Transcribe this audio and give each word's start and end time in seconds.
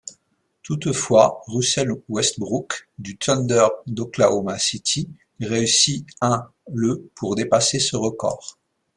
Toutefois 0.63 1.43
Russell 1.45 1.91
Westbrook 2.09 2.89
du 2.97 3.19
Thunder 3.19 3.67
d'Oklahoma 3.85 4.57
City 4.57 5.11
réussit 5.39 6.07
un 6.21 6.49
le 6.73 7.11
pour 7.13 7.35
dépasser 7.35 7.77
ce 7.77 7.95
record. 7.95 8.57